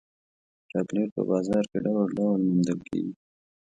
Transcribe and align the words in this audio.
چاکلېټ 0.71 1.09
په 1.15 1.21
بازار 1.29 1.63
کې 1.69 1.77
ډول 1.85 2.07
ډول 2.17 2.39
موندل 2.47 2.79
کېږي. 2.87 3.13